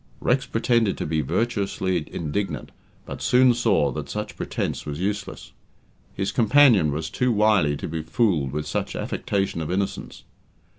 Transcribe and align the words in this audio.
Rex 0.19 0.47
pretended 0.47 0.97
to 0.97 1.05
be 1.05 1.21
virtuously 1.21 2.07
indignant, 2.11 2.71
but 3.05 3.21
soon 3.21 3.53
saw 3.53 3.91
that 3.91 4.09
such 4.09 4.35
pretence 4.35 4.83
was 4.83 4.99
useless; 4.99 5.51
his 6.15 6.31
companion 6.31 6.91
was 6.91 7.07
too 7.07 7.31
wily 7.31 7.77
to 7.77 7.87
be 7.87 8.01
fooled 8.01 8.51
with 8.51 8.65
such 8.65 8.95
affectation 8.95 9.61
of 9.61 9.69
innocence. 9.69 10.23